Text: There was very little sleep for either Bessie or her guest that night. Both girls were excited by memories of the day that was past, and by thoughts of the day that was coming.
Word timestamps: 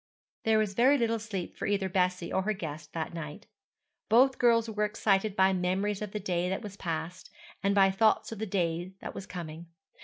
There 0.45 0.57
was 0.57 0.73
very 0.73 0.97
little 0.97 1.19
sleep 1.19 1.55
for 1.55 1.67
either 1.67 1.87
Bessie 1.87 2.33
or 2.33 2.41
her 2.41 2.53
guest 2.53 2.93
that 2.93 3.13
night. 3.13 3.45
Both 4.09 4.39
girls 4.39 4.67
were 4.67 4.83
excited 4.83 5.35
by 5.35 5.53
memories 5.53 6.01
of 6.01 6.09
the 6.11 6.19
day 6.19 6.49
that 6.49 6.63
was 6.63 6.75
past, 6.75 7.29
and 7.61 7.75
by 7.75 7.91
thoughts 7.91 8.31
of 8.31 8.39
the 8.39 8.47
day 8.47 8.93
that 8.99 9.13
was 9.13 9.27
coming. 9.27 9.67